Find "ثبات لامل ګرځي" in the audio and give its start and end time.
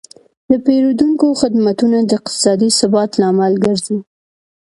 2.79-3.97